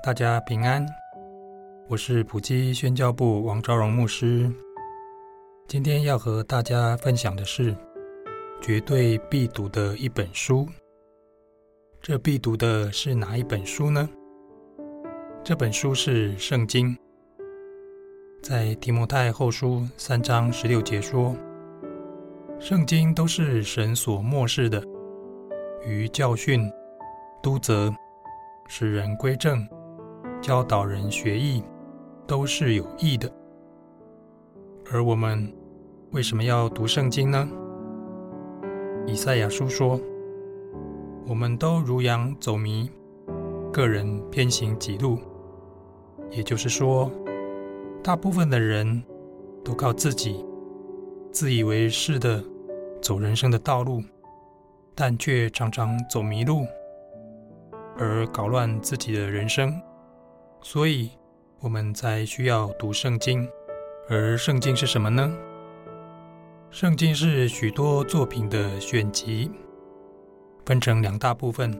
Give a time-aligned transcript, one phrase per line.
[0.00, 0.86] 大家平安，
[1.88, 4.48] 我是普基宣教部王昭荣牧师。
[5.66, 7.76] 今天要和大家分享的是
[8.62, 10.66] 绝对必读的一本书。
[12.00, 14.08] 这必读的是哪一本书呢？
[15.42, 16.96] 这本书是《圣经》。
[18.40, 21.34] 在提摩太后书三章十六节说
[22.60, 24.80] ：“圣经都是神所默示的，
[25.84, 26.70] 于教训、
[27.42, 27.92] 督责、
[28.68, 29.68] 使人归正。”
[30.40, 31.62] 教导人学艺，
[32.26, 33.30] 都是有益的。
[34.90, 35.52] 而我们
[36.12, 37.48] 为什么要读圣经呢？
[39.06, 40.00] 以赛亚书说
[41.26, 42.90] ：“我们都如羊走迷，
[43.72, 45.18] 个人偏行己路。”
[46.30, 47.10] 也就是说，
[48.02, 49.02] 大部分的人
[49.64, 50.44] 都靠自己
[51.32, 52.42] 自以为是的
[53.02, 54.02] 走人生的道路，
[54.94, 56.64] 但却常常走迷路，
[57.96, 59.74] 而搞乱自己的人生。
[60.60, 61.10] 所以，
[61.60, 63.48] 我们才需要读圣经。
[64.08, 65.30] 而圣经是什么呢？
[66.70, 69.50] 圣经是许多作品的选集，
[70.66, 71.72] 分成两大部分：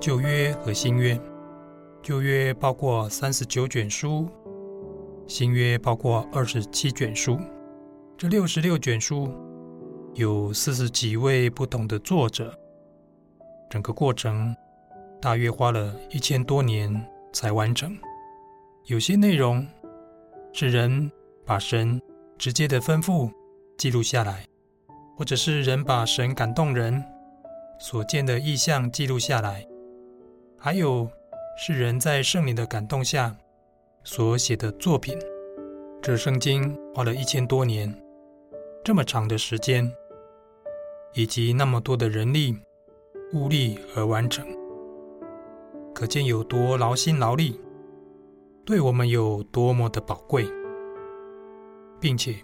[0.00, 1.18] 旧约和新约。
[2.02, 4.28] 旧约包括三十九卷书，
[5.26, 7.38] 新约包括二十七卷书。
[8.16, 9.32] 这六十六卷书
[10.14, 12.56] 有四十几位不同的作者，
[13.68, 14.54] 整个过程
[15.20, 17.04] 大约花了一千多年。
[17.36, 17.94] 才完成。
[18.86, 19.66] 有些内容
[20.54, 21.12] 是人
[21.44, 22.00] 把神
[22.38, 23.30] 直接的吩咐
[23.76, 24.46] 记录下来，
[25.18, 27.04] 或者是人把神感动人
[27.78, 29.66] 所见的异象记录下来，
[30.56, 31.06] 还有
[31.58, 33.36] 是人在圣灵的感动下
[34.02, 35.18] 所写的作品。
[36.00, 37.94] 这圣经花了一千多年，
[38.82, 39.92] 这么长的时间，
[41.12, 42.56] 以及那么多的人力
[43.34, 44.46] 物力而完成。
[45.96, 47.58] 可见有多劳心劳力，
[48.66, 50.46] 对我们有多么的宝贵，
[51.98, 52.36] 并且，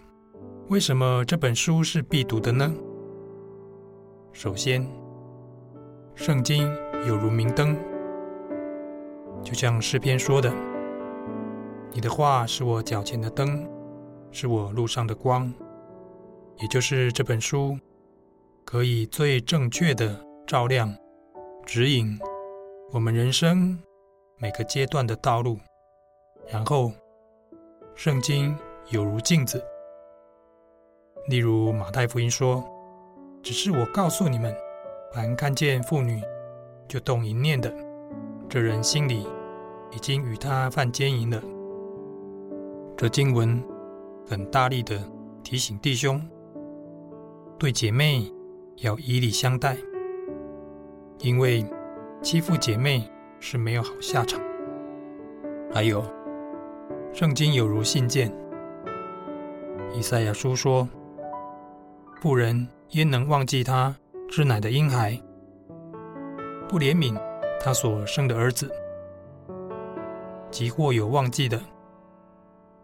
[0.68, 2.74] 为什么这本书是必读的呢？
[4.32, 4.88] 首先，
[6.14, 6.66] 圣经
[7.06, 7.76] 有如明灯，
[9.42, 10.50] 就像诗篇说的
[11.92, 13.68] ：“你的话是我脚前的灯，
[14.30, 15.52] 是我路上的光。”
[16.58, 17.78] 也就是这本书
[18.64, 20.90] 可以最正确的照亮、
[21.66, 22.18] 指引。
[22.92, 23.78] 我们人生
[24.36, 25.58] 每个阶段的道路，
[26.46, 26.92] 然后
[27.94, 28.54] 圣经
[28.90, 29.64] 有如镜子，
[31.26, 32.62] 例如马太福音说
[33.42, 34.54] ：“只是我告诉你们，
[35.10, 36.20] 凡看见妇女
[36.86, 37.74] 就动淫念的，
[38.46, 39.26] 这人心里
[39.90, 41.42] 已经与她犯奸淫了。”
[42.94, 43.64] 这经文
[44.28, 45.02] 很大力的
[45.42, 46.22] 提醒弟兄，
[47.58, 48.30] 对姐妹
[48.76, 49.78] 要以礼相待，
[51.20, 51.64] 因为。
[52.22, 53.02] 欺负姐妹
[53.40, 54.40] 是没有好下场。
[55.74, 56.04] 还有，
[57.12, 58.32] 圣经有如信件。
[59.92, 60.88] 以赛亚书说
[62.22, 63.94] ：“不人焉能忘记她
[64.30, 65.20] 吃奶的婴孩，
[66.68, 67.20] 不怜悯
[67.60, 68.70] 她所生的儿子？
[70.50, 71.60] 即或有忘记的，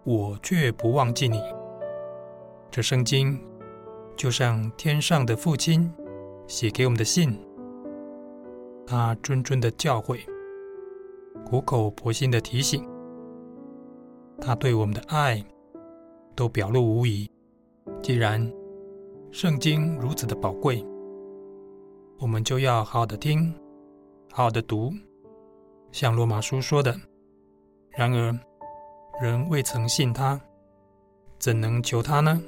[0.02, 1.40] 我却不忘记你。”
[2.72, 3.40] 这圣经
[4.16, 5.90] 就像天上的父亲
[6.48, 7.38] 写给我们的信。
[8.90, 10.18] 他谆谆的教诲，
[11.44, 12.88] 苦口婆心的提醒，
[14.40, 15.44] 他对我们的爱
[16.34, 17.30] 都表露无遗。
[18.00, 18.50] 既然
[19.30, 20.82] 圣经如此的宝贵，
[22.18, 23.52] 我们就要好好的听，
[24.32, 24.90] 好好的读。
[25.92, 26.98] 像罗马书说的
[27.92, 28.34] ：“然而，
[29.20, 30.40] 人未曾信他，
[31.38, 32.40] 怎能求他呢？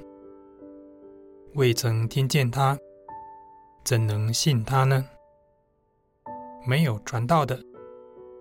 [1.55, 2.79] 未曾听见他，
[3.85, 5.05] 怎能信他呢？”
[6.67, 7.59] 没有传道的，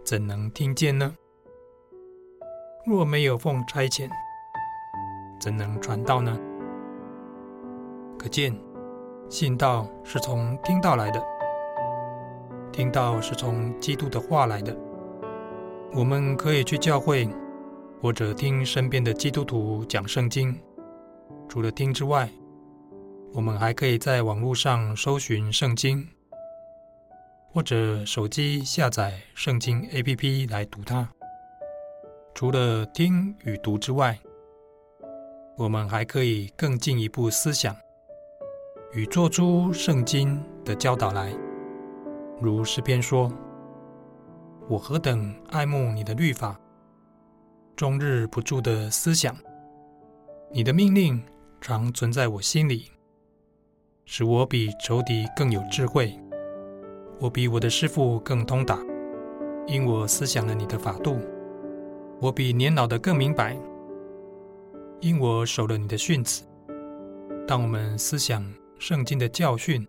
[0.04, 1.16] 怎能听见呢？
[2.86, 4.10] 若没有奉差遣，
[5.40, 6.38] 怎能传道呢？
[8.18, 8.54] 可见，
[9.30, 11.24] 信道是从听道来的，
[12.74, 14.76] 听道是从基督的话来的。
[15.94, 17.28] 我们可以去教会，
[18.02, 20.60] 或者听身边的基督徒讲圣经。
[21.48, 22.30] 除了听之外，
[23.34, 26.06] 我们还可以在网络上搜寻圣经。
[27.52, 31.10] 或者手机下载圣经 APP 来读它。
[32.36, 34.18] 除了听与读之外，
[35.58, 37.76] 我们还可以更进一步思想
[38.94, 41.34] 与做出圣经的教导来。
[42.40, 43.30] 如诗篇说
[44.70, 46.58] ：“我何等爱慕你的律法，
[47.76, 49.36] 终日不住的思想，
[50.52, 51.22] 你的命令
[51.60, 52.92] 常存在我心里，
[54.06, 56.18] 使我比仇敌更有智慧，
[57.20, 58.80] 我比我的师傅更通达，
[59.68, 61.20] 因我思想了你的法度。”
[62.22, 63.58] 我比年老的更明白，
[65.00, 66.44] 因我守了你的训词。
[67.48, 68.46] 当我们思想
[68.78, 69.88] 圣经的教训，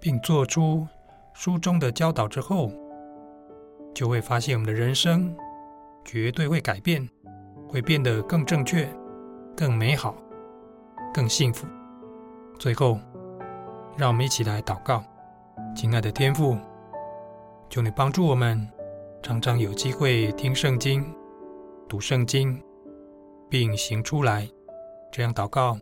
[0.00, 0.84] 并做出
[1.32, 2.72] 书中的教导之后，
[3.94, 5.32] 就会发现我们的人生
[6.04, 7.08] 绝对会改变，
[7.68, 8.88] 会变得更正确、
[9.56, 10.16] 更美好、
[11.14, 11.68] 更幸福。
[12.58, 12.98] 最后，
[13.96, 15.04] 让我们一起来祷告，
[15.76, 16.56] 亲爱的天父，
[17.68, 18.66] 求你帮助我们。
[19.22, 21.04] 常常有机会听圣经、
[21.86, 22.58] 读圣经，
[23.50, 24.48] 并行出来，
[25.12, 25.78] 这样祷告，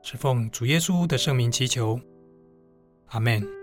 [0.00, 1.98] 是奉主耶稣的圣名祈求，
[3.06, 3.55] 阿门。